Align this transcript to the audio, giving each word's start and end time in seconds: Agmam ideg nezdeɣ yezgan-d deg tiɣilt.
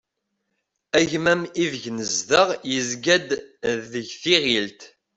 Agmam 0.99 1.41
ideg 1.63 1.83
nezdeɣ 1.97 2.47
yezgan-d 2.71 3.29
deg 3.91 4.07
tiɣilt. 4.21 4.81